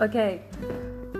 Okay. 0.00 0.42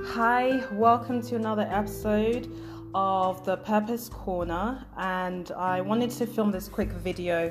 Hi, 0.07 0.65
welcome 0.71 1.21
to 1.23 1.35
another 1.35 1.67
episode 1.69 2.49
of 2.95 3.45
the 3.45 3.57
Purpose 3.57 4.09
Corner. 4.09 4.87
And 4.97 5.51
I 5.51 5.81
wanted 5.81 6.11
to 6.11 6.27
film 6.29 6.53
this 6.53 6.69
quick 6.69 6.91
video 6.93 7.51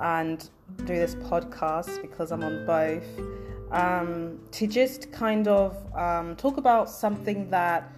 and 0.00 0.48
do 0.78 0.86
this 0.86 1.16
podcast 1.16 2.00
because 2.00 2.32
I'm 2.32 2.42
on 2.42 2.64
both 2.64 3.04
um, 3.72 4.40
to 4.52 4.66
just 4.66 5.12
kind 5.12 5.48
of 5.48 5.76
um, 5.94 6.34
talk 6.34 6.56
about 6.56 6.88
something 6.88 7.50
that 7.50 7.92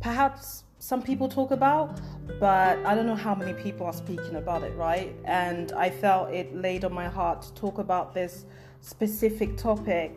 perhaps 0.00 0.62
some 0.78 1.02
people 1.02 1.28
talk 1.28 1.50
about, 1.50 2.00
but 2.38 2.78
I 2.86 2.94
don't 2.94 3.06
know 3.06 3.16
how 3.16 3.34
many 3.34 3.52
people 3.52 3.84
are 3.84 3.92
speaking 3.92 4.36
about 4.36 4.62
it, 4.62 4.76
right? 4.76 5.12
And 5.24 5.72
I 5.72 5.90
felt 5.90 6.30
it 6.30 6.54
laid 6.54 6.84
on 6.84 6.92
my 6.92 7.08
heart 7.08 7.42
to 7.42 7.54
talk 7.54 7.78
about 7.78 8.14
this 8.14 8.44
specific 8.80 9.56
topic. 9.56 10.16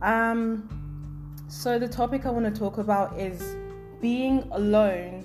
Um, 0.00 0.85
so, 1.48 1.78
the 1.78 1.88
topic 1.88 2.26
I 2.26 2.30
want 2.30 2.52
to 2.52 2.58
talk 2.58 2.78
about 2.78 3.18
is 3.18 3.56
being 4.00 4.48
alone 4.50 5.24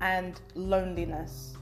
and 0.00 0.40
loneliness. 0.54 1.56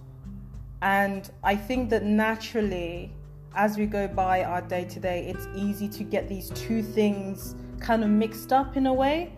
And 0.82 1.30
I 1.44 1.54
think 1.54 1.90
that 1.90 2.04
naturally, 2.04 3.12
as 3.54 3.76
we 3.76 3.86
go 3.86 4.08
by 4.08 4.44
our 4.44 4.62
day 4.62 4.84
to 4.84 5.00
day, 5.00 5.26
it's 5.28 5.46
easy 5.54 5.88
to 5.88 6.04
get 6.04 6.28
these 6.28 6.50
two 6.50 6.82
things 6.82 7.54
kind 7.80 8.02
of 8.02 8.10
mixed 8.10 8.52
up 8.52 8.76
in 8.76 8.86
a 8.86 8.92
way. 8.92 9.32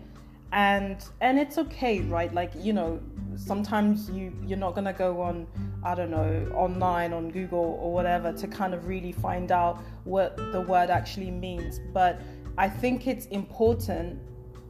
And 0.51 1.03
and 1.21 1.39
it's 1.39 1.57
okay, 1.57 2.01
right? 2.01 2.33
Like, 2.33 2.51
you 2.57 2.73
know, 2.73 2.99
sometimes 3.35 4.09
you 4.09 4.33
you're 4.45 4.57
not 4.57 4.73
going 4.73 4.85
to 4.85 4.93
go 4.93 5.21
on 5.21 5.47
I 5.83 5.95
don't 5.95 6.11
know, 6.11 6.51
online 6.55 7.13
on 7.13 7.31
Google 7.31 7.79
or 7.81 7.91
whatever 7.91 8.31
to 8.33 8.47
kind 8.47 8.73
of 8.73 8.87
really 8.87 9.11
find 9.11 9.51
out 9.51 9.79
what 10.03 10.37
the 10.51 10.61
word 10.61 10.89
actually 10.89 11.31
means. 11.31 11.79
But 11.91 12.21
I 12.57 12.69
think 12.69 13.07
it's 13.07 13.25
important 13.27 14.19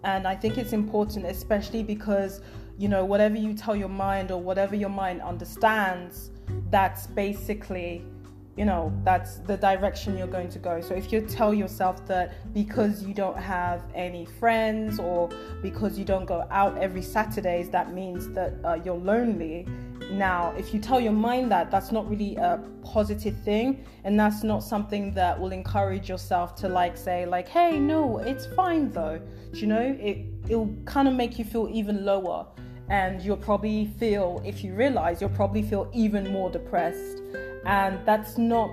and 0.04 0.28
I 0.28 0.36
think 0.36 0.58
it's 0.58 0.74
important, 0.74 1.26
especially 1.26 1.84
because, 1.84 2.42
you 2.78 2.88
know, 2.88 3.06
whatever 3.06 3.36
you 3.36 3.54
tell 3.54 3.76
your 3.76 3.90
mind 3.90 4.32
or 4.32 4.42
whatever 4.42 4.76
your 4.76 4.90
mind 4.90 5.22
understands, 5.22 6.32
that's 6.70 7.08
basically, 7.08 8.04
you 8.58 8.66
know, 8.66 8.92
that's 9.04 9.38
the 9.38 9.58
direction 9.58 10.18
you're 10.18 10.28
going 10.28 10.50
to 10.50 10.60
go. 10.60 10.82
So 10.82 10.96
if 10.96 11.12
you 11.12 11.22
tell 11.22 11.54
yourself 11.54 12.06
that 12.08 12.54
because 12.54 13.04
you 13.04 13.14
don't 13.14 13.38
have 13.38 13.84
any 13.94 14.26
friends 14.26 15.00
or 15.00 15.30
because 15.62 16.00
you 16.00 16.06
don't 16.06 16.26
go 16.26 16.48
out 16.50 16.78
every 16.78 17.04
Saturdays, 17.04 17.70
that 17.70 17.94
means 17.94 18.30
that 18.30 18.54
uh, 18.64 18.80
you're 18.84 18.96
lonely 18.96 19.68
now, 20.12 20.54
if 20.58 20.73
you 20.73 20.80
tell 20.80 21.00
your 21.00 21.14
mind 21.14 21.52
that, 21.52 21.72
that's 21.72 21.92
not 21.92 22.09
really 22.09 22.36
a 22.36 22.64
positive 22.84 23.38
thing, 23.44 23.86
and 24.04 24.20
that's 24.20 24.44
not 24.44 24.64
something 24.64 25.14
that 25.14 25.40
will 25.40 25.52
encourage 25.52 26.09
yourself 26.09 26.56
to 26.56 26.70
like 26.70 26.98
say 26.98 27.26
like, 27.26 27.48
"Hey, 27.48 27.80
no, 27.80 28.17
it's 28.17 28.45
fine 28.56 28.89
though." 28.89 29.20
Do 29.54 29.59
you 29.59 29.67
know? 29.67 29.98
It 30.00 30.26
it'll 30.50 30.76
kind 30.86 31.08
of 31.08 31.14
make 31.14 31.39
you 31.39 31.45
feel 31.45 31.70
even 31.72 32.04
lower, 32.06 32.45
and 32.89 33.22
you'll 33.22 33.38
probably 33.38 33.86
feel, 34.00 34.42
if 34.45 34.64
you 34.64 34.73
realize, 34.73 35.22
you'll 35.22 35.30
probably 35.30 35.62
feel 35.62 35.89
even 35.94 36.32
more 36.32 36.50
depressed, 36.50 37.22
and 37.66 38.00
that's 38.06 38.38
not 38.38 38.70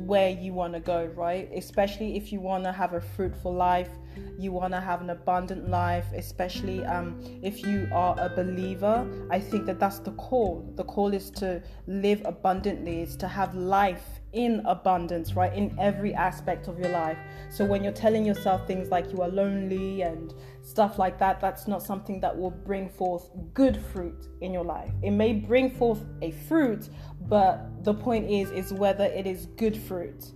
where 0.00 0.30
you 0.30 0.52
want 0.52 0.72
to 0.74 0.80
go, 0.80 1.06
right? 1.16 1.50
Especially 1.54 2.16
if 2.16 2.32
you 2.32 2.40
want 2.40 2.64
to 2.64 2.72
have 2.72 2.94
a 2.94 3.00
fruitful 3.00 3.54
life, 3.54 3.90
you 4.38 4.52
want 4.52 4.72
to 4.72 4.80
have 4.80 5.00
an 5.00 5.10
abundant 5.10 5.68
life, 5.68 6.06
especially 6.14 6.84
um, 6.84 7.20
if 7.42 7.62
you 7.62 7.88
are 7.92 8.16
a 8.18 8.28
believer. 8.28 9.06
I 9.30 9.38
think 9.38 9.66
that 9.66 9.78
that's 9.78 9.98
the 9.98 10.12
call. 10.12 10.72
The 10.76 10.84
call 10.84 11.12
is 11.12 11.30
to 11.32 11.62
live 11.86 12.22
abundantly, 12.24 13.02
is 13.02 13.16
to 13.16 13.28
have 13.28 13.54
life 13.54 14.20
in 14.32 14.62
abundance, 14.64 15.34
right? 15.34 15.52
In 15.54 15.76
every 15.78 16.14
aspect 16.14 16.68
of 16.68 16.78
your 16.78 16.90
life. 16.90 17.18
So 17.50 17.64
when 17.64 17.82
you're 17.82 17.92
telling 17.92 18.24
yourself 18.24 18.66
things 18.66 18.88
like 18.88 19.12
you 19.12 19.22
are 19.22 19.28
lonely 19.28 20.02
and 20.02 20.32
stuff 20.62 20.98
like 20.98 21.18
that, 21.18 21.40
that's 21.40 21.66
not 21.66 21.82
something 21.82 22.20
that 22.20 22.36
will 22.36 22.50
bring 22.50 22.88
forth 22.88 23.30
good 23.54 23.82
fruit 23.92 24.28
in 24.40 24.52
your 24.52 24.64
life. 24.64 24.92
It 25.02 25.10
may 25.10 25.32
bring 25.32 25.70
forth 25.70 26.04
a 26.22 26.30
fruit, 26.30 26.88
but 27.28 27.84
the 27.84 27.94
point 27.94 28.30
is 28.30 28.50
is 28.50 28.72
whether 28.72 29.04
it 29.04 29.26
is 29.26 29.46
good 29.46 29.76
fruit. 29.76 30.32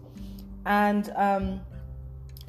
And 0.66 1.12
um 1.16 1.60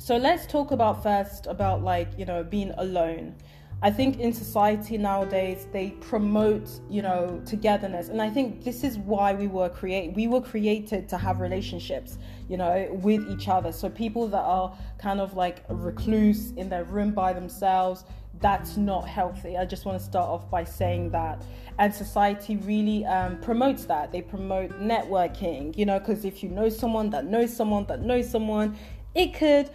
so 0.06 0.18
let's 0.18 0.46
talk 0.46 0.70
about 0.70 1.02
first 1.02 1.48
about 1.48 1.82
like, 1.82 2.10
you 2.16 2.26
know, 2.26 2.44
being 2.44 2.72
alone. 2.78 3.34
I 3.82 3.90
think 3.90 4.20
in 4.20 4.34
society 4.34 5.00
nowadays 5.00 5.66
they 5.74 5.96
promote, 6.00 6.70
you 6.88 7.02
know, 7.02 7.42
togetherness. 7.44 8.10
And 8.10 8.22
I 8.22 8.30
think 8.30 8.64
this 8.64 8.84
is 8.84 9.00
why 9.00 9.34
we 9.34 9.48
were 9.48 9.68
created. 9.68 10.16
We 10.16 10.28
were 10.28 10.42
created 10.42 11.10
to 11.10 11.18
have 11.18 11.40
relationships, 11.40 12.20
you 12.48 12.56
know, 12.56 12.88
with 13.02 13.28
each 13.32 13.48
other. 13.48 13.72
So 13.72 13.90
people 13.90 14.28
that 14.28 14.44
are 14.44 14.78
kind 15.00 15.20
of 15.20 15.34
like 15.34 15.64
recluse 15.70 16.52
in 16.52 16.70
their 16.70 16.84
room 16.84 17.12
by 17.12 17.34
themselves, 17.34 18.06
that's 18.42 18.78
not 18.78 19.08
healthy. 19.08 19.58
I 19.58 19.66
just 19.66 19.86
want 19.86 19.98
to 19.98 20.06
start 20.06 20.30
off 20.30 20.52
by 20.52 20.66
saying 20.66 21.10
that. 21.14 21.42
And 21.80 21.92
society 21.92 22.58
really 22.58 23.06
um, 23.06 23.40
promotes 23.40 23.86
that. 23.86 24.12
They 24.12 24.22
promote 24.22 24.70
networking, 24.80 25.76
you 25.76 25.88
know, 25.88 25.98
because 25.98 26.26
if 26.26 26.44
you 26.44 26.50
know 26.50 26.70
someone 26.70 27.10
that 27.10 27.26
knows 27.26 27.58
someone 27.58 27.88
that 27.88 28.02
knows 28.02 28.30
someone, 28.30 28.78
it 29.16 29.34
could 29.34 29.72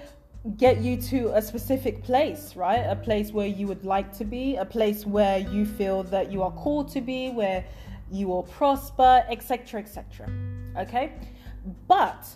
get 0.57 0.81
you 0.81 0.97
to 0.97 1.37
a 1.37 1.43
specific 1.43 2.03
place, 2.03 2.57
right? 2.57 2.79
A 2.79 2.97
place 2.97 3.31
where 3.31 3.47
you 3.47 3.67
would 3.67 3.85
like 3.85 4.13
to 4.19 4.25
be, 4.25 4.57
a 4.57 4.65
place 4.65 5.05
where 5.05 5.39
you 5.39 5.67
feel 5.67 6.03
that 6.05 6.33
you 6.33 6.43
are 6.43 6.51
called 6.53 6.91
to 6.93 7.01
be, 7.01 7.31
where 7.31 7.65
you 8.11 8.29
will 8.29 8.45
prosper, 8.45 9.25
etc., 9.29 9.81
etc. 9.81 10.31
Okay? 10.79 11.13
But 11.87 12.27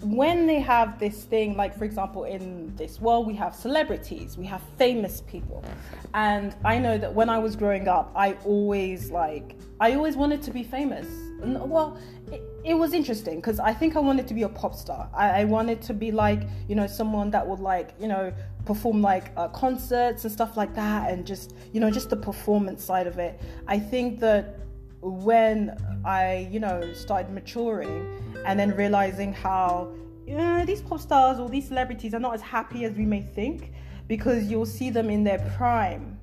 when 0.00 0.46
they 0.46 0.60
have 0.60 0.98
this 0.98 1.24
thing, 1.24 1.56
like 1.56 1.76
for 1.76 1.84
example, 1.84 2.24
in 2.24 2.74
this 2.76 3.00
world, 3.00 3.26
we 3.26 3.34
have 3.34 3.54
celebrities, 3.54 4.36
we 4.36 4.46
have 4.46 4.62
famous 4.76 5.22
people. 5.22 5.64
And 6.12 6.54
I 6.64 6.78
know 6.78 6.98
that 6.98 7.12
when 7.14 7.28
I 7.28 7.38
was 7.38 7.56
growing 7.56 7.88
up, 7.88 8.12
I 8.14 8.34
always 8.44 9.10
like, 9.10 9.56
I 9.80 9.94
always 9.94 10.16
wanted 10.16 10.42
to 10.42 10.50
be 10.50 10.62
famous. 10.62 11.06
Well, 11.40 11.98
it, 12.32 12.42
it 12.64 12.74
was 12.74 12.92
interesting 12.92 13.36
because 13.36 13.60
I 13.60 13.72
think 13.74 13.96
I 13.96 14.00
wanted 14.00 14.26
to 14.28 14.34
be 14.34 14.42
a 14.42 14.48
pop 14.48 14.74
star. 14.74 15.10
I, 15.12 15.42
I, 15.42 15.44
wanted 15.44 15.82
to 15.82 15.94
be 15.94 16.10
like, 16.10 16.42
you 16.68 16.74
know, 16.74 16.86
someone 16.86 17.30
that 17.32 17.46
would 17.46 17.60
like, 17.60 17.90
you 18.00 18.08
know, 18.08 18.32
perform 18.64 19.02
like 19.02 19.30
uh, 19.36 19.48
concerts 19.48 20.24
and 20.24 20.32
stuff 20.32 20.56
like 20.56 20.74
that, 20.74 21.10
and 21.10 21.26
just, 21.26 21.54
you 21.72 21.80
know, 21.80 21.90
just 21.90 22.08
the 22.08 22.16
performance 22.16 22.82
side 22.82 23.06
of 23.06 23.18
it. 23.18 23.40
I 23.66 23.78
think 23.78 24.20
that 24.20 24.58
when 25.02 25.76
I, 26.04 26.48
you 26.50 26.60
know, 26.60 26.92
started 26.94 27.30
maturing 27.30 28.33
and 28.44 28.58
then 28.58 28.70
realizing 28.76 29.32
how 29.32 29.92
these 30.66 30.80
pop 30.80 31.00
stars 31.00 31.38
or 31.38 31.48
these 31.48 31.68
celebrities 31.68 32.14
are 32.14 32.20
not 32.20 32.34
as 32.34 32.40
happy 32.40 32.84
as 32.84 32.94
we 32.94 33.04
may 33.04 33.20
think 33.20 33.72
because 34.08 34.44
you'll 34.44 34.66
see 34.66 34.90
them 34.90 35.10
in 35.10 35.24
their 35.24 35.38
prime 35.56 36.18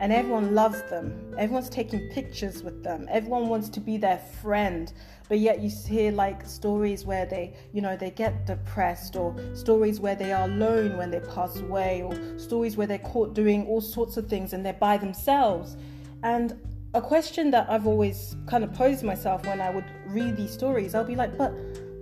and 0.00 0.12
everyone 0.14 0.54
loves 0.54 0.82
them. 0.84 1.34
Everyone's 1.36 1.68
taking 1.68 2.08
pictures 2.08 2.62
with 2.62 2.82
them. 2.82 3.06
Everyone 3.10 3.48
wants 3.48 3.68
to 3.68 3.80
be 3.80 3.98
their 3.98 4.18
friend. 4.40 4.90
But 5.28 5.40
yet 5.40 5.60
you 5.60 5.68
hear 5.68 6.10
like 6.10 6.46
stories 6.46 7.04
where 7.04 7.26
they, 7.26 7.54
you 7.72 7.82
know, 7.82 7.96
they 7.96 8.10
get 8.10 8.46
depressed 8.46 9.14
or 9.14 9.36
stories 9.54 10.00
where 10.00 10.16
they 10.16 10.32
are 10.32 10.44
alone 10.44 10.96
when 10.96 11.10
they 11.10 11.20
pass 11.20 11.58
away 11.58 12.02
or 12.02 12.38
stories 12.38 12.78
where 12.78 12.86
they're 12.86 12.98
caught 12.98 13.34
doing 13.34 13.66
all 13.66 13.82
sorts 13.82 14.16
of 14.16 14.26
things 14.26 14.54
and 14.54 14.64
they're 14.64 14.72
by 14.72 14.96
themselves. 14.96 15.76
And 16.22 16.58
a 16.92 17.00
question 17.00 17.50
that 17.52 17.70
I've 17.70 17.86
always 17.86 18.36
kind 18.46 18.64
of 18.64 18.72
posed 18.74 19.04
myself 19.04 19.46
when 19.46 19.60
I 19.60 19.70
would 19.70 19.84
read 20.06 20.36
these 20.36 20.50
stories, 20.50 20.94
I'll 20.94 21.04
be 21.04 21.14
like, 21.14 21.36
but 21.38 21.52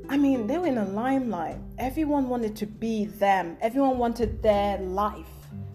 I 0.09 0.16
mean, 0.16 0.47
they 0.47 0.56
were 0.56 0.66
in 0.66 0.78
a 0.78 0.87
limelight. 0.87 1.59
Everyone 1.78 2.28
wanted 2.28 2.56
to 2.56 2.66
be 2.66 3.04
them, 3.04 3.59
everyone 3.60 3.98
wanted 3.98 4.43
their 4.43 4.78
life, 4.78 5.27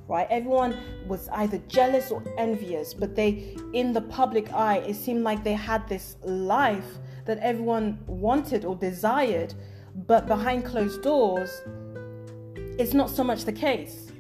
right? 0.08 0.26
Everyone 0.32 0.76
was 1.08 1.30
either 1.30 1.60
jealous 1.68 2.10
or 2.10 2.24
envious, 2.40 2.96
but 2.96 3.16
they, 3.16 3.56
in 3.74 3.94
the 3.94 4.02
public 4.02 4.52
eye, 4.52 4.78
it 4.78 4.96
seemed 4.96 5.24
like 5.24 5.44
they 5.44 5.54
had 5.54 5.88
this 5.88 6.18
life 6.24 6.98
that 7.26 7.38
everyone 7.38 8.00
wanted 8.08 8.66
or 8.66 8.76
desired, 8.76 9.54
but 10.08 10.26
behind 10.26 10.66
closed 10.66 11.04
doors, 11.04 11.62
it's 12.80 12.96
not 12.96 13.12
so 13.12 13.24
much 13.24 13.46
the 13.46 13.54
case. 13.54 14.13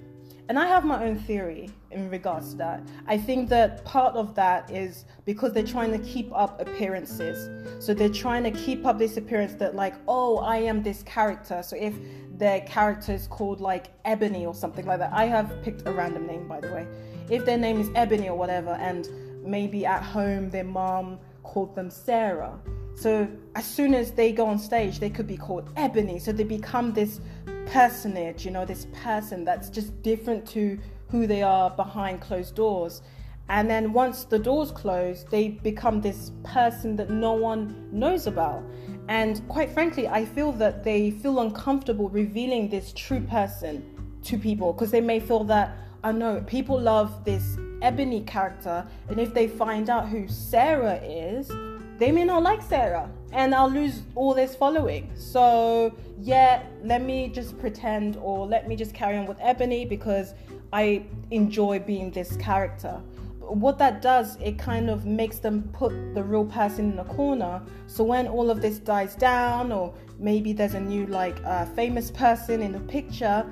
And 0.50 0.60
I 0.60 0.68
have 0.68 0.84
my 0.84 1.06
own 1.06 1.18
theory 1.18 1.70
in 1.92 2.10
regards 2.10 2.52
to 2.52 2.58
that. 2.58 2.84
I 3.08 3.18
think 3.18 3.48
that 3.50 3.86
part 3.86 4.16
of 4.16 4.36
that 4.36 4.70
is 4.70 5.06
because 5.26 5.54
they're 5.54 5.64
trying 5.64 5.92
to 5.92 6.00
keep 6.00 6.30
up 6.34 6.60
appearances. 6.60 7.50
So 7.84 7.94
they're 7.94 8.10
trying 8.10 8.44
to 8.44 8.52
keep 8.52 8.86
up 8.86 8.98
this 8.98 9.16
appearance 9.16 9.54
that, 9.56 9.74
like, 9.74 9.96
oh, 10.08 10.40
I 10.40 10.58
am 10.58 10.84
this 10.84 11.02
character. 11.04 11.64
So 11.64 11.78
if 11.78 11.94
their 12.36 12.62
character 12.62 13.14
is 13.14 13.28
called 13.28 13.62
like 13.62 13.88
Ebony 14.04 14.46
or 14.46 14.54
something 14.54 14.86
like 14.86 15.00
that, 15.00 15.14
I 15.14 15.26
have 15.26 15.64
picked 15.64 15.88
a 15.88 15.92
random 15.92 16.28
name, 16.28 16.48
by 16.48 16.60
the 16.60 16.74
way. 16.74 16.88
If 17.30 17.46
their 17.46 17.58
name 17.58 17.80
is 17.80 17.90
Ebony 17.96 18.28
or 18.28 18.38
whatever, 18.38 18.72
and 18.72 19.08
maybe 19.46 19.86
at 19.86 20.04
home 20.04 20.50
their 20.50 20.64
mom 20.66 21.20
called 21.44 21.74
them 21.74 21.90
Sarah. 21.90 22.60
So 22.96 23.28
as 23.56 23.66
soon 23.66 23.94
as 23.94 24.12
they 24.12 24.32
go 24.32 24.46
on 24.46 24.60
stage, 24.60 25.00
they 25.00 25.10
could 25.10 25.28
be 25.28 25.38
called 25.38 25.70
Ebony. 25.78 26.20
So 26.20 26.32
they 26.32 26.44
become 26.44 26.94
this 26.94 27.22
personage, 27.68 28.46
you 28.46 28.52
know, 28.52 28.66
this 28.66 28.88
person 28.94 29.44
that's 29.44 29.70
just 29.70 30.02
different 30.02 30.48
to 30.50 30.80
who 31.10 31.28
they 31.28 31.44
are 31.44 31.70
behind 31.70 32.22
closed 32.22 32.56
doors. 32.56 33.02
And 33.50 33.70
then 33.70 33.94
once 33.94 34.24
the 34.24 34.40
doors 34.40 34.72
close, 34.72 35.26
they 35.30 35.50
become 35.50 36.02
this 36.02 36.32
person 36.44 36.96
that 36.96 37.10
no 37.10 37.34
one 37.34 37.90
knows 37.92 38.26
about. 38.28 38.64
And 39.10 39.46
quite 39.50 39.72
frankly, 39.72 40.08
I 40.08 40.26
feel 40.26 40.52
that 40.54 40.84
they 40.84 41.12
feel 41.12 41.40
uncomfortable 41.40 42.10
revealing 42.10 42.70
this 42.70 42.94
true 42.94 43.22
person 43.22 43.84
to 44.24 44.38
people 44.38 44.74
because 44.74 44.92
they 44.92 45.02
may 45.02 45.20
feel 45.20 45.44
that 45.46 45.78
I 46.04 46.12
know 46.12 46.42
people 46.48 46.80
love 46.80 47.24
this 47.24 47.58
Ebony 47.82 48.22
character, 48.22 48.86
and 49.10 49.20
if 49.20 49.34
they 49.34 49.48
find 49.48 49.90
out 49.90 50.08
who 50.08 50.28
Sarah 50.28 50.96
is, 51.04 51.52
they 51.98 52.12
may 52.12 52.24
not 52.24 52.44
like 52.44 52.62
Sarah, 52.62 53.10
and 53.34 53.54
I'll 53.56 53.70
lose 53.70 54.04
all 54.16 54.34
this 54.34 54.56
following. 54.56 55.12
So, 55.16 55.94
yeah, 56.20 56.64
let 56.84 57.02
me 57.02 57.30
just 57.30 57.60
pretend 57.60 58.16
or 58.18 58.46
let 58.46 58.68
me 58.68 58.76
just 58.76 58.94
carry 58.94 59.18
on 59.18 59.26
with 59.26 59.38
Ebony 59.42 59.86
because 59.86 60.36
I 60.72 61.04
enjoy 61.32 61.80
being 61.80 62.12
this 62.12 62.38
character. 62.38 63.02
What 63.40 63.78
that 63.80 64.02
does, 64.02 64.38
it 64.40 64.58
kind 64.58 64.90
of 64.90 65.06
makes 65.06 65.40
them 65.40 65.70
put 65.74 65.92
the 66.14 66.24
real 66.24 66.46
person 66.46 66.92
in 66.92 66.96
the 66.96 67.04
corner. 67.06 67.62
So 67.88 68.04
when 68.04 68.28
all 68.28 68.50
of 68.50 68.62
this 68.62 68.78
dies 68.78 69.16
down, 69.16 69.72
or 69.72 69.94
maybe 70.20 70.54
there's 70.54 70.76
a 70.76 70.80
new 70.80 71.08
like 71.08 71.44
uh, 71.44 71.66
famous 71.66 72.12
person 72.12 72.62
in 72.62 72.72
the 72.72 72.80
picture, 72.80 73.46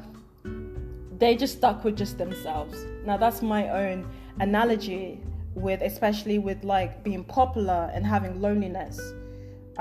they 1.17 1.35
just 1.35 1.57
stuck 1.57 1.83
with 1.83 1.97
just 1.97 2.17
themselves. 2.17 2.85
Now 3.03 3.17
that's 3.17 3.41
my 3.41 3.69
own 3.69 4.07
analogy 4.39 5.21
with, 5.55 5.81
especially 5.81 6.39
with 6.39 6.63
like 6.63 7.03
being 7.03 7.23
popular 7.23 7.91
and 7.93 8.05
having 8.05 8.39
loneliness. 8.39 8.99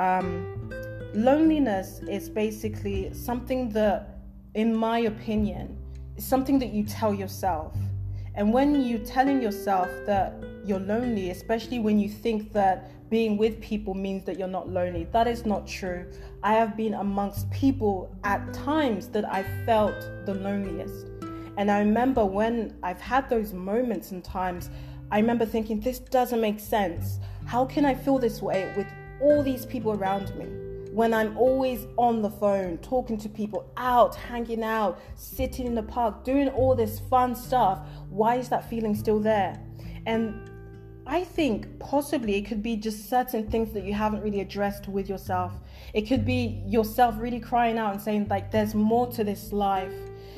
Um, 0.00 0.70
loneliness 1.12 2.00
is 2.08 2.30
basically 2.30 3.12
something 3.12 3.68
that, 3.70 4.20
in 4.54 4.74
my 4.74 5.00
opinion, 5.00 5.76
is 6.16 6.24
something 6.24 6.58
that 6.58 6.72
you 6.72 6.84
tell 6.84 7.12
yourself. 7.12 7.76
And 8.34 8.50
when 8.50 8.80
you're 8.80 9.04
telling 9.04 9.42
yourself 9.42 9.88
that 10.06 10.42
you're 10.64 10.80
lonely, 10.80 11.28
especially 11.28 11.80
when 11.80 12.00
you 12.00 12.08
think 12.08 12.50
that 12.54 13.10
being 13.10 13.36
with 13.36 13.60
people 13.60 13.92
means 13.92 14.24
that 14.24 14.38
you're 14.38 14.48
not 14.48 14.70
lonely, 14.70 15.06
that 15.12 15.26
is 15.26 15.44
not 15.44 15.66
true. 15.66 16.10
I 16.42 16.54
have 16.54 16.78
been 16.78 16.94
amongst 16.94 17.50
people 17.50 18.16
at 18.24 18.54
times 18.54 19.08
that 19.08 19.30
I 19.30 19.42
felt 19.66 20.00
the 20.24 20.32
loneliest. 20.32 21.08
And 21.58 21.70
I 21.70 21.80
remember 21.80 22.24
when 22.24 22.74
I've 22.82 23.02
had 23.02 23.28
those 23.28 23.52
moments 23.52 24.12
and 24.12 24.24
times, 24.24 24.70
I 25.10 25.18
remember 25.18 25.44
thinking, 25.44 25.78
this 25.78 25.98
doesn't 25.98 26.40
make 26.40 26.58
sense. 26.58 27.18
How 27.44 27.66
can 27.66 27.84
I 27.84 27.94
feel 27.94 28.18
this 28.18 28.40
way 28.40 28.72
with 28.78 28.86
all 29.20 29.42
these 29.42 29.66
people 29.66 29.92
around 29.92 30.34
me? 30.36 30.46
When 30.92 31.14
I'm 31.14 31.36
always 31.36 31.86
on 31.96 32.20
the 32.20 32.30
phone, 32.30 32.78
talking 32.78 33.16
to 33.18 33.28
people, 33.28 33.70
out, 33.76 34.16
hanging 34.16 34.64
out, 34.64 34.98
sitting 35.14 35.66
in 35.66 35.74
the 35.74 35.82
park, 35.82 36.24
doing 36.24 36.48
all 36.48 36.74
this 36.74 36.98
fun 36.98 37.34
stuff, 37.34 37.86
why 38.08 38.36
is 38.36 38.48
that 38.48 38.68
feeling 38.68 38.96
still 38.96 39.20
there? 39.20 39.62
And 40.06 40.50
I 41.06 41.24
think 41.24 41.78
possibly 41.78 42.36
it 42.36 42.42
could 42.42 42.62
be 42.62 42.76
just 42.76 43.08
certain 43.08 43.48
things 43.48 43.72
that 43.72 43.84
you 43.84 43.94
haven't 43.94 44.22
really 44.22 44.40
addressed 44.40 44.88
with 44.88 45.08
yourself. 45.08 45.52
It 45.94 46.02
could 46.02 46.24
be 46.24 46.62
yourself 46.66 47.14
really 47.18 47.40
crying 47.40 47.78
out 47.78 47.92
and 47.92 48.00
saying, 48.00 48.26
like, 48.28 48.50
there's 48.50 48.74
more 48.74 49.06
to 49.12 49.24
this 49.24 49.52
life 49.52 49.92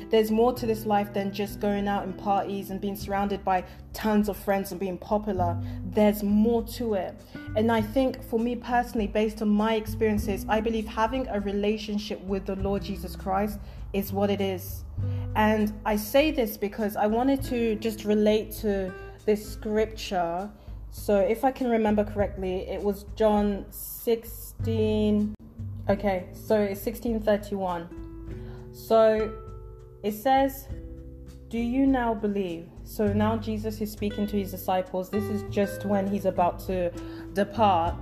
there's 0.09 0.31
more 0.31 0.53
to 0.53 0.65
this 0.65 0.85
life 0.85 1.13
than 1.13 1.31
just 1.31 1.59
going 1.59 1.87
out 1.87 2.03
in 2.03 2.13
parties 2.13 2.69
and 2.69 2.79
being 2.79 2.95
surrounded 2.95 3.43
by 3.43 3.63
tons 3.93 4.29
of 4.29 4.37
friends 4.37 4.71
and 4.71 4.79
being 4.79 4.97
popular. 4.97 5.57
There's 5.91 6.23
more 6.23 6.63
to 6.63 6.95
it. 6.95 7.19
And 7.55 7.71
I 7.71 7.81
think 7.81 8.23
for 8.23 8.39
me 8.39 8.55
personally, 8.55 9.07
based 9.07 9.41
on 9.41 9.49
my 9.49 9.75
experiences, 9.75 10.45
I 10.49 10.61
believe 10.61 10.87
having 10.87 11.27
a 11.27 11.39
relationship 11.39 12.21
with 12.21 12.45
the 12.45 12.55
Lord 12.55 12.83
Jesus 12.83 13.15
Christ 13.15 13.59
is 13.93 14.11
what 14.11 14.29
it 14.29 14.41
is. 14.41 14.83
And 15.35 15.73
I 15.85 15.95
say 15.95 16.31
this 16.31 16.57
because 16.57 16.95
I 16.95 17.07
wanted 17.07 17.43
to 17.45 17.75
just 17.75 18.05
relate 18.05 18.51
to 18.61 18.93
this 19.25 19.47
scripture. 19.53 20.49
So 20.91 21.19
if 21.19 21.43
I 21.43 21.51
can 21.51 21.69
remember 21.69 22.03
correctly, 22.03 22.67
it 22.67 22.81
was 22.81 23.05
John 23.15 23.65
16. 23.71 25.35
Okay, 25.89 26.27
so 26.33 26.59
it's 26.59 26.85
1631. 26.85 28.71
So 28.73 29.33
it 30.03 30.11
says, 30.11 30.67
Do 31.49 31.57
you 31.57 31.87
now 31.87 32.13
believe? 32.13 32.67
So 32.83 33.11
now 33.11 33.37
Jesus 33.37 33.79
is 33.79 33.91
speaking 33.91 34.27
to 34.27 34.37
his 34.37 34.51
disciples. 34.51 35.09
This 35.09 35.23
is 35.23 35.43
just 35.49 35.85
when 35.85 36.07
he's 36.07 36.25
about 36.25 36.59
to 36.67 36.91
depart. 37.33 37.95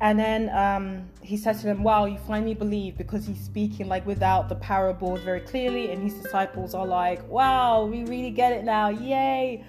And 0.00 0.18
then 0.18 0.50
um, 0.50 1.08
he 1.20 1.36
says 1.36 1.60
to 1.60 1.66
them, 1.66 1.82
Wow, 1.82 2.06
you 2.06 2.18
finally 2.26 2.54
believe 2.54 2.96
because 2.96 3.26
he's 3.26 3.40
speaking 3.40 3.86
like 3.86 4.04
without 4.06 4.48
the 4.48 4.56
parables 4.56 5.20
very 5.20 5.40
clearly. 5.40 5.92
And 5.92 6.02
his 6.02 6.14
disciples 6.14 6.74
are 6.74 6.86
like, 6.86 7.26
Wow, 7.28 7.84
we 7.84 8.04
really 8.04 8.30
get 8.30 8.52
it 8.52 8.64
now. 8.64 8.88
Yay. 8.88 9.64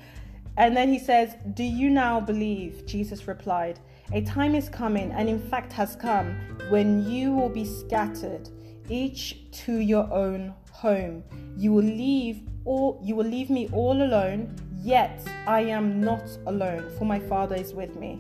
And 0.56 0.78
then 0.78 0.90
he 0.90 1.00
says, 1.00 1.36
Do 1.54 1.64
you 1.64 1.90
now 1.90 2.20
believe? 2.20 2.86
Jesus 2.86 3.28
replied, 3.28 3.80
A 4.14 4.22
time 4.22 4.56
is 4.56 4.70
coming, 4.70 5.12
and 5.12 5.28
in 5.28 5.40
fact 5.40 5.74
has 5.74 5.96
come, 5.96 6.36
when 6.70 7.10
you 7.10 7.34
will 7.34 7.50
be 7.50 7.66
scattered, 7.66 8.50
each 8.90 9.50
to 9.66 9.80
your 9.80 10.12
own 10.14 10.54
home. 10.72 11.24
You 11.56 11.74
will 11.74 11.84
leave 11.84 12.42
all 12.66 13.00
you 13.04 13.16
will 13.16 13.26
leave 13.26 13.50
me 13.50 13.70
all 13.74 14.02
alone, 14.02 14.56
yet 14.82 15.22
I 15.48 15.62
am 15.62 16.02
not 16.02 16.24
alone, 16.46 16.90
for 16.98 17.06
my 17.06 17.20
Father 17.20 17.56
is 17.56 17.74
with 17.74 17.96
me. 17.96 18.20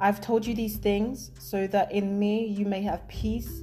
I've 0.00 0.20
told 0.20 0.44
you 0.44 0.54
these 0.54 0.76
things 0.76 1.30
so 1.38 1.66
that 1.68 1.92
in 1.92 2.18
me 2.18 2.46
you 2.46 2.66
may 2.66 2.82
have 2.82 3.06
peace. 3.08 3.62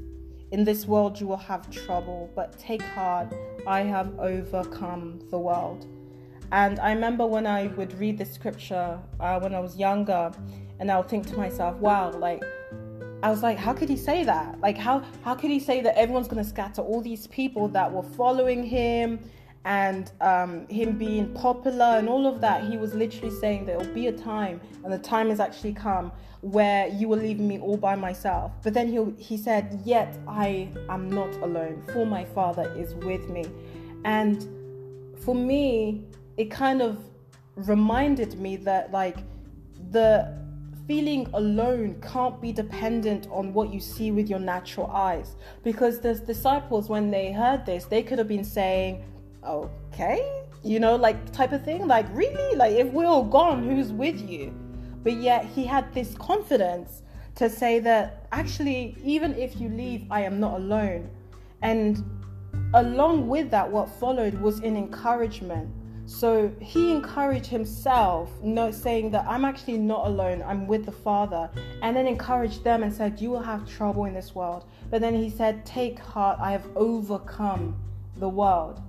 In 0.52 0.64
this 0.64 0.88
world 0.88 1.20
you 1.20 1.28
will 1.28 1.38
have 1.38 1.70
trouble, 1.70 2.30
but 2.36 2.58
take 2.58 2.82
heart, 2.82 3.34
I 3.68 3.82
have 3.82 4.18
overcome 4.20 5.20
the 5.30 5.38
world. 5.38 5.86
And 6.52 6.80
I 6.80 6.94
remember 6.94 7.26
when 7.28 7.46
I 7.46 7.68
would 7.68 7.94
read 8.00 8.18
this 8.18 8.34
scripture 8.34 9.00
uh, 9.20 9.40
when 9.40 9.54
I 9.54 9.60
was 9.60 9.78
younger, 9.78 10.32
and 10.80 10.90
I 10.90 10.98
would 10.98 11.08
think 11.08 11.28
to 11.28 11.38
myself, 11.38 11.76
wow, 11.78 12.12
like 12.12 12.44
I 13.22 13.30
was 13.30 13.44
like, 13.44 13.58
how 13.58 13.74
could 13.74 13.90
he 13.90 13.98
say 13.98 14.24
that? 14.24 14.60
Like, 14.62 14.78
how 14.78 15.04
how 15.24 15.36
could 15.36 15.52
he 15.52 15.60
say 15.60 15.82
that 15.82 15.98
everyone's 15.98 16.28
to 16.30 16.44
scatter 16.44 16.82
all 16.82 17.02
these 17.02 17.28
people 17.28 17.68
that 17.70 17.92
were 17.92 18.04
following 18.04 18.64
him 18.64 19.20
and 19.66 20.10
um, 20.22 20.66
him 20.68 20.98
being 20.98 21.34
popular 21.34 21.98
and 21.98 22.08
all 22.08 22.26
of 22.26 22.40
that? 22.42 22.64
He 22.64 22.78
was 22.78 22.94
literally 22.94 23.36
saying 23.36 23.66
there 23.66 23.78
will 23.78 23.94
be 23.94 24.08
a 24.08 24.14
time, 24.14 24.62
and 24.84 24.94
the 24.94 25.00
time 25.00 25.30
has 25.30 25.40
actually 25.40 25.74
come 25.74 26.12
where 26.42 26.88
you 26.88 27.10
will 27.10 27.18
leave 27.18 27.40
me 27.40 27.60
all 27.60 27.76
by 27.76 27.96
myself. 27.96 28.54
But 28.64 28.74
then 28.74 28.88
he 28.88 28.98
he 29.22 29.36
said, 29.38 29.82
yet 29.84 30.18
I 30.26 30.70
am 30.88 31.10
not 31.10 31.36
alone, 31.38 31.84
for 31.92 32.06
my 32.06 32.24
Father 32.24 32.74
is 32.78 32.96
with 32.96 33.30
me. 33.30 33.46
And 34.06 34.48
for 35.26 35.36
me, 35.36 36.06
it 36.38 36.50
kind 36.50 36.82
of 36.82 36.98
reminded 37.56 38.40
me 38.40 38.56
that 38.56 38.94
like 38.94 39.18
the 39.92 40.40
feeling 40.90 41.30
alone 41.34 41.96
can't 42.02 42.42
be 42.42 42.52
dependent 42.52 43.28
on 43.30 43.54
what 43.54 43.72
you 43.72 43.80
see 43.80 44.10
with 44.10 44.28
your 44.28 44.40
natural 44.40 44.88
eyes. 44.88 45.36
Because 45.64 46.00
the 46.00 46.16
disciples, 46.16 46.90
when 46.90 47.12
they 47.12 47.32
heard 47.32 47.64
this, 47.64 47.86
they 47.86 48.02
could 48.02 48.18
have 48.18 48.28
been 48.28 48.44
saying, 48.44 49.04
okay, 49.48 50.42
you 50.64 50.80
know, 50.80 50.96
like 50.96 51.32
type 51.32 51.52
of 51.52 51.64
thing. 51.64 51.86
Like, 51.86 52.08
really? 52.12 52.56
Like, 52.56 52.74
if 52.74 52.88
we're 52.88 53.06
all 53.06 53.24
gone, 53.24 53.70
who's 53.70 53.94
with 53.94 54.28
you? 54.28 54.52
But 55.04 55.14
yet 55.18 55.46
he 55.46 55.64
had 55.64 55.94
this 55.94 56.16
confidence 56.16 57.04
to 57.36 57.52
say 57.52 57.78
that 57.82 58.26
actually, 58.32 58.98
even 59.04 59.36
if 59.36 59.62
you 59.62 59.70
leave, 59.70 60.08
I 60.10 60.22
am 60.22 60.40
not 60.40 60.56
alone. 60.56 61.08
And 61.62 62.04
along 62.74 63.28
with 63.28 63.52
that, 63.52 63.72
what 63.72 63.90
followed 63.90 64.34
was 64.42 64.58
an 64.62 64.76
encouragement 64.76 65.70
so 66.10 66.52
he 66.60 66.92
encouraged 66.92 67.46
himself, 67.46 68.32
saying 68.72 69.12
that 69.12 69.26
I'm 69.28 69.46
actually 69.46 69.78
not 69.78 70.08
alone, 70.08 70.42
I'm 70.42 70.66
with 70.66 70.88
the 70.88 70.92
Father, 70.92 71.52
and 71.84 71.96
then 71.96 72.08
encouraged 72.08 72.64
them 72.64 72.82
and 72.82 72.92
said, 72.92 73.22
You 73.22 73.30
will 73.30 73.44
have 73.44 73.70
trouble 73.70 74.06
in 74.06 74.16
this 74.16 74.34
world. 74.34 74.66
But 74.90 75.02
then 75.02 75.14
he 75.14 75.30
said, 75.30 75.64
Take 75.68 76.00
heart, 76.00 76.40
I 76.42 76.52
have 76.52 76.66
overcome 76.76 77.80
the 78.18 78.28
world. 78.28 78.82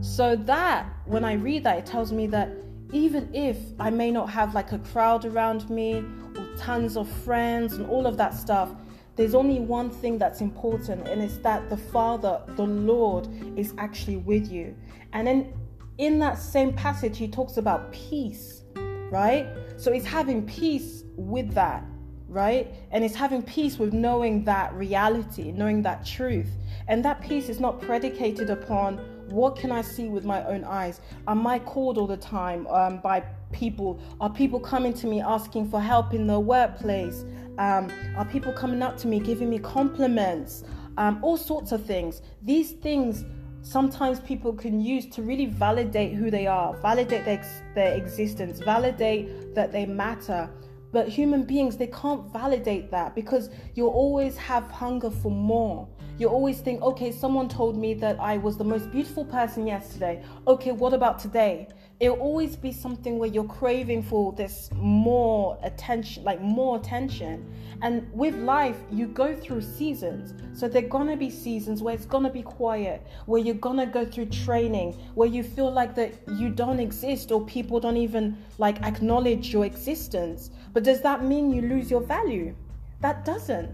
So 0.00 0.36
that, 0.36 0.86
when 1.06 1.24
I 1.24 1.32
read 1.32 1.64
that, 1.64 1.78
it 1.78 1.86
tells 1.86 2.12
me 2.12 2.28
that 2.28 2.50
even 2.92 3.28
if 3.34 3.58
I 3.80 3.90
may 3.90 4.12
not 4.12 4.30
have 4.30 4.54
like 4.54 4.70
a 4.70 4.78
crowd 4.78 5.24
around 5.24 5.68
me 5.68 6.04
or 6.38 6.46
tons 6.56 6.96
of 6.96 7.08
friends 7.08 7.72
and 7.72 7.90
all 7.90 8.06
of 8.06 8.16
that 8.16 8.32
stuff, 8.32 8.70
there's 9.16 9.34
only 9.34 9.58
one 9.58 9.90
thing 9.90 10.18
that's 10.18 10.40
important, 10.40 11.08
and 11.08 11.20
it's 11.20 11.38
that 11.38 11.68
the 11.68 11.76
Father, 11.76 12.42
the 12.50 12.66
Lord, 12.66 13.26
is 13.58 13.74
actually 13.76 14.18
with 14.18 14.52
you. 14.52 14.76
And 15.12 15.26
then 15.26 15.52
in 15.98 16.18
that 16.18 16.38
same 16.38 16.72
passage, 16.72 17.16
he 17.18 17.28
talks 17.28 17.56
about 17.56 17.92
peace, 17.92 18.62
right? 19.10 19.46
So 19.76 19.92
he's 19.92 20.04
having 20.04 20.46
peace 20.46 21.04
with 21.16 21.52
that, 21.54 21.84
right? 22.28 22.74
And 22.90 23.02
he's 23.02 23.14
having 23.14 23.42
peace 23.42 23.78
with 23.78 23.92
knowing 23.92 24.44
that 24.44 24.72
reality, 24.74 25.52
knowing 25.52 25.82
that 25.82 26.04
truth. 26.04 26.50
And 26.88 27.04
that 27.04 27.20
peace 27.20 27.48
is 27.48 27.60
not 27.60 27.80
predicated 27.80 28.50
upon 28.50 28.98
what 29.30 29.56
can 29.56 29.72
I 29.72 29.82
see 29.82 30.08
with 30.08 30.24
my 30.24 30.44
own 30.44 30.64
eyes? 30.64 31.00
Am 31.26 31.46
I 31.46 31.58
called 31.58 31.98
all 31.98 32.06
the 32.06 32.16
time 32.16 32.66
um, 32.68 32.98
by 32.98 33.20
people? 33.52 34.00
Are 34.20 34.30
people 34.30 34.60
coming 34.60 34.94
to 34.94 35.06
me 35.06 35.20
asking 35.20 35.70
for 35.70 35.80
help 35.80 36.14
in 36.14 36.26
the 36.26 36.38
workplace? 36.38 37.24
Um, 37.58 37.90
are 38.16 38.24
people 38.24 38.52
coming 38.52 38.82
up 38.82 38.96
to 38.98 39.08
me 39.08 39.18
giving 39.18 39.50
me 39.50 39.58
compliments? 39.58 40.62
Um, 40.98 41.18
all 41.22 41.36
sorts 41.36 41.72
of 41.72 41.84
things. 41.84 42.22
These 42.42 42.72
things 42.72 43.24
sometimes 43.66 44.20
people 44.20 44.52
can 44.52 44.80
use 44.80 45.06
to 45.06 45.22
really 45.22 45.46
validate 45.46 46.14
who 46.14 46.30
they 46.30 46.46
are, 46.46 46.76
validate 46.76 47.24
their, 47.24 47.44
their 47.74 47.94
existence, 47.94 48.60
validate 48.60 49.54
that 49.56 49.72
they 49.72 49.84
matter. 49.84 50.48
But 50.92 51.08
human 51.08 51.42
beings, 51.42 51.76
they 51.76 51.88
can't 51.88 52.32
validate 52.32 52.92
that 52.92 53.14
because 53.14 53.50
you'll 53.74 53.88
always 53.88 54.36
have 54.36 54.70
hunger 54.70 55.10
for 55.10 55.32
more. 55.32 55.88
You 56.16 56.28
always 56.28 56.60
think, 56.60 56.80
okay, 56.80 57.10
someone 57.10 57.48
told 57.48 57.76
me 57.76 57.92
that 57.94 58.20
I 58.20 58.38
was 58.38 58.56
the 58.56 58.64
most 58.64 58.90
beautiful 58.92 59.24
person 59.24 59.66
yesterday. 59.66 60.22
Okay, 60.46 60.70
what 60.70 60.94
about 60.94 61.18
today? 61.18 61.68
It'll 61.98 62.20
always 62.20 62.56
be 62.56 62.72
something 62.72 63.18
where 63.18 63.28
you're 63.28 63.44
craving 63.44 64.02
for 64.02 64.32
this 64.32 64.68
more 64.74 65.58
attention, 65.62 66.24
like 66.24 66.42
more 66.42 66.76
attention. 66.76 67.50
And 67.80 68.06
with 68.12 68.34
life, 68.34 68.76
you 68.90 69.06
go 69.06 69.34
through 69.34 69.62
seasons. 69.62 70.34
So 70.52 70.68
there 70.68 70.84
are 70.84 70.88
gonna 70.88 71.16
be 71.16 71.30
seasons 71.30 71.82
where 71.82 71.94
it's 71.94 72.04
gonna 72.04 72.30
be 72.30 72.42
quiet, 72.42 73.06
where 73.24 73.40
you're 73.40 73.54
gonna 73.54 73.86
go 73.86 74.04
through 74.04 74.26
training, 74.26 74.92
where 75.14 75.28
you 75.28 75.42
feel 75.42 75.70
like 75.70 75.94
that 75.94 76.12
you 76.36 76.50
don't 76.50 76.80
exist 76.80 77.32
or 77.32 77.46
people 77.46 77.80
don't 77.80 77.96
even 77.96 78.36
like 78.58 78.82
acknowledge 78.82 79.50
your 79.50 79.64
existence. 79.64 80.50
But 80.74 80.84
does 80.84 81.00
that 81.00 81.24
mean 81.24 81.50
you 81.50 81.62
lose 81.62 81.90
your 81.90 82.02
value? 82.02 82.54
That 83.00 83.24
doesn't 83.24 83.70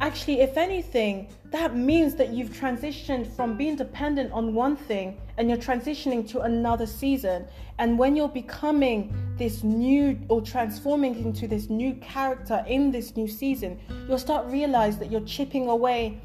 actually, 0.00 0.40
if 0.40 0.56
anything, 0.56 1.28
that 1.50 1.76
means 1.76 2.14
that 2.16 2.30
you've 2.30 2.50
transitioned 2.50 3.26
from 3.26 3.56
being 3.56 3.76
dependent 3.76 4.32
on 4.32 4.54
one 4.54 4.76
thing 4.76 5.18
and 5.36 5.48
you're 5.48 5.58
transitioning 5.58 6.28
to 6.28 6.40
another 6.40 6.86
season. 6.86 7.46
And 7.78 7.98
when 7.98 8.14
you're 8.16 8.28
becoming 8.28 9.14
this 9.36 9.64
new 9.64 10.18
or 10.28 10.40
transforming 10.40 11.16
into 11.24 11.48
this 11.48 11.68
new 11.68 11.94
character 11.94 12.64
in 12.68 12.90
this 12.90 13.16
new 13.16 13.28
season, 13.28 13.80
you'll 14.08 14.18
start 14.18 14.46
realize 14.46 14.98
that 14.98 15.10
you're 15.10 15.22
chipping 15.22 15.68
away 15.68 16.20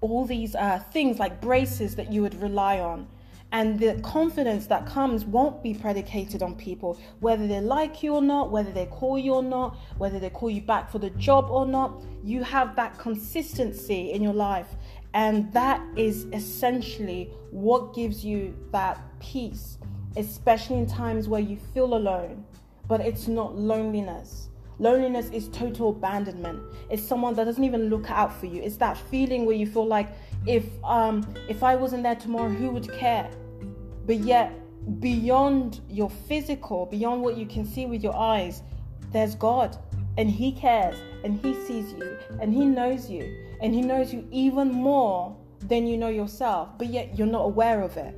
all 0.00 0.24
these 0.24 0.54
uh, 0.54 0.78
things 0.92 1.18
like 1.18 1.40
braces 1.40 1.96
that 1.96 2.12
you 2.12 2.22
would 2.22 2.40
rely 2.40 2.80
on 2.80 3.06
and 3.50 3.78
the 3.78 3.98
confidence 4.02 4.66
that 4.66 4.86
comes 4.86 5.24
won't 5.24 5.62
be 5.62 5.72
predicated 5.72 6.42
on 6.42 6.54
people, 6.54 6.98
whether 7.20 7.46
they 7.46 7.60
like 7.60 8.02
you 8.02 8.14
or 8.14 8.20
not, 8.20 8.50
whether 8.50 8.70
they 8.70 8.84
call 8.86 9.18
you 9.18 9.34
or 9.34 9.42
not, 9.42 9.76
whether 9.96 10.18
they 10.18 10.28
call 10.28 10.50
you 10.50 10.60
back 10.60 10.90
for 10.90 10.98
the 10.98 11.10
job 11.10 11.48
or 11.50 11.64
not. 11.64 12.02
You 12.22 12.42
have 12.42 12.76
that 12.76 12.98
consistency 12.98 14.12
in 14.12 14.22
your 14.22 14.34
life. 14.34 14.68
And 15.14 15.52
that 15.52 15.82
is 15.96 16.26
essentially 16.32 17.30
what 17.50 17.94
gives 17.94 18.24
you 18.24 18.54
that 18.72 19.00
peace, 19.20 19.78
especially 20.16 20.76
in 20.76 20.86
times 20.86 21.28
where 21.28 21.40
you 21.40 21.56
feel 21.74 21.94
alone. 21.94 22.44
But 22.86 23.00
it's 23.00 23.28
not 23.28 23.56
loneliness. 23.56 24.48
Loneliness 24.78 25.30
is 25.30 25.48
total 25.48 25.90
abandonment. 25.90 26.62
It's 26.88 27.02
someone 27.02 27.34
that 27.34 27.44
doesn't 27.44 27.64
even 27.64 27.88
look 27.90 28.10
out 28.10 28.32
for 28.38 28.46
you. 28.46 28.62
It's 28.62 28.76
that 28.76 28.96
feeling 28.96 29.44
where 29.44 29.56
you 29.56 29.66
feel 29.66 29.86
like 29.86 30.08
if 30.46 30.64
um 30.84 31.26
if 31.48 31.62
I 31.62 31.74
wasn't 31.74 32.04
there 32.04 32.14
tomorrow, 32.14 32.48
who 32.48 32.70
would 32.70 32.90
care? 32.92 33.28
But 34.06 34.18
yet 34.20 34.52
beyond 35.00 35.80
your 35.90 36.08
physical, 36.08 36.86
beyond 36.86 37.22
what 37.22 37.36
you 37.36 37.44
can 37.44 37.66
see 37.66 37.86
with 37.86 38.02
your 38.02 38.16
eyes, 38.16 38.62
there's 39.12 39.34
God 39.34 39.76
and 40.18 40.28
he 40.28 40.50
cares 40.52 40.96
and 41.24 41.40
he 41.40 41.54
sees 41.64 41.92
you 41.92 42.18
and 42.40 42.52
he 42.52 42.66
knows 42.66 43.08
you 43.08 43.34
and 43.62 43.72
he 43.72 43.80
knows 43.80 44.12
you 44.12 44.26
even 44.30 44.70
more 44.70 45.34
than 45.60 45.86
you 45.86 45.96
know 45.96 46.08
yourself, 46.08 46.76
but 46.76 46.88
yet 46.88 47.16
you're 47.16 47.26
not 47.26 47.44
aware 47.44 47.82
of 47.82 47.96
it. 47.96 48.14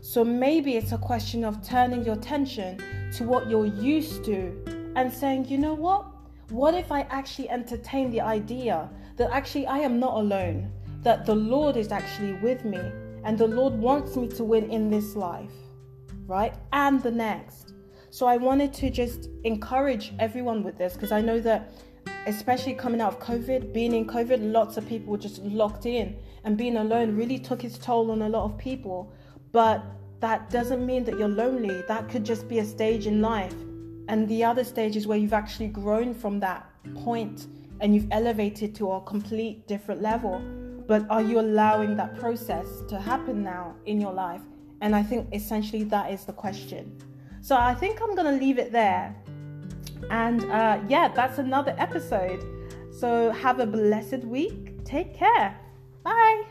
So 0.00 0.24
maybe 0.24 0.76
it's 0.76 0.92
a 0.92 0.98
question 0.98 1.44
of 1.44 1.66
turning 1.66 2.04
your 2.04 2.14
attention 2.14 2.82
to 3.14 3.24
what 3.24 3.48
you're 3.48 3.66
used 3.66 4.24
to 4.24 4.92
and 4.96 5.12
saying, 5.12 5.46
you 5.46 5.58
know 5.58 5.74
what? 5.74 6.06
What 6.50 6.74
if 6.74 6.92
I 6.92 7.02
actually 7.10 7.48
entertain 7.48 8.10
the 8.10 8.20
idea 8.20 8.90
that 9.16 9.30
actually 9.30 9.66
I 9.66 9.78
am 9.78 9.98
not 9.98 10.14
alone, 10.14 10.70
that 11.02 11.26
the 11.26 11.34
Lord 11.34 11.76
is 11.76 11.90
actually 11.90 12.34
with 12.34 12.64
me, 12.64 12.80
and 13.24 13.38
the 13.38 13.46
Lord 13.46 13.74
wants 13.74 14.16
me 14.16 14.28
to 14.28 14.44
win 14.44 14.70
in 14.70 14.90
this 14.90 15.16
life, 15.16 15.50
right? 16.26 16.54
And 16.72 17.02
the 17.02 17.10
next. 17.10 17.72
So 18.16 18.26
I 18.26 18.38
wanted 18.38 18.72
to 18.72 18.88
just 18.88 19.28
encourage 19.44 20.14
everyone 20.18 20.62
with 20.62 20.78
this 20.78 20.94
because 20.94 21.12
I 21.12 21.20
know 21.20 21.38
that, 21.40 21.70
especially 22.26 22.72
coming 22.72 23.02
out 23.02 23.12
of 23.12 23.20
COVID, 23.20 23.74
being 23.74 23.92
in 23.92 24.06
COVID, 24.06 24.38
lots 24.40 24.78
of 24.78 24.88
people 24.88 25.12
were 25.12 25.18
just 25.18 25.42
locked 25.42 25.84
in, 25.84 26.16
and 26.44 26.56
being 26.56 26.78
alone 26.78 27.14
really 27.14 27.38
took 27.38 27.62
its 27.62 27.76
toll 27.76 28.10
on 28.10 28.22
a 28.22 28.28
lot 28.30 28.44
of 28.44 28.56
people. 28.56 29.12
But 29.52 29.84
that 30.20 30.48
doesn't 30.48 30.86
mean 30.86 31.04
that 31.04 31.18
you're 31.18 31.28
lonely. 31.28 31.82
That 31.88 32.08
could 32.08 32.24
just 32.24 32.48
be 32.48 32.60
a 32.60 32.64
stage 32.64 33.06
in 33.06 33.20
life. 33.20 33.52
And 34.08 34.26
the 34.30 34.44
other 34.44 34.64
stage 34.64 34.96
is 34.96 35.06
where 35.06 35.18
you've 35.18 35.34
actually 35.34 35.68
grown 35.68 36.14
from 36.14 36.40
that 36.40 36.66
point 36.94 37.48
and 37.82 37.94
you've 37.94 38.08
elevated 38.12 38.74
to 38.76 38.92
a 38.92 39.00
complete 39.02 39.68
different 39.68 40.00
level. 40.00 40.40
But 40.86 41.04
are 41.10 41.20
you 41.20 41.38
allowing 41.38 41.96
that 41.98 42.18
process 42.18 42.66
to 42.88 42.98
happen 42.98 43.42
now 43.42 43.74
in 43.84 44.00
your 44.00 44.14
life? 44.14 44.40
And 44.80 44.96
I 44.96 45.02
think 45.02 45.28
essentially 45.34 45.84
that 45.84 46.10
is 46.10 46.24
the 46.24 46.32
question. 46.32 46.98
So 47.46 47.56
I 47.56 47.74
think 47.74 48.02
I'm 48.02 48.16
going 48.16 48.26
to 48.26 48.44
leave 48.44 48.58
it 48.58 48.72
there. 48.72 49.14
And 50.10 50.42
uh, 50.50 50.80
yeah, 50.88 51.06
that's 51.06 51.38
another 51.38 51.76
episode. 51.78 52.44
So 52.90 53.30
have 53.30 53.60
a 53.60 53.66
blessed 53.66 54.24
week. 54.24 54.84
Take 54.84 55.14
care. 55.14 55.56
Bye. 56.02 56.42